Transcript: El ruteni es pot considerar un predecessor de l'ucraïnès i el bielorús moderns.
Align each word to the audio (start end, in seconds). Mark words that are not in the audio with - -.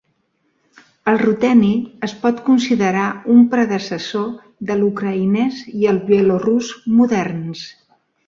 El 1.11 1.19
ruteni 1.23 1.67
es 2.07 2.13
pot 2.23 2.39
considerar 2.47 3.03
un 3.33 3.43
predecessor 3.51 4.25
de 4.71 4.79
l'ucraïnès 4.81 5.61
i 5.83 5.87
el 5.93 6.03
bielorús 6.11 6.73
moderns. 7.03 7.63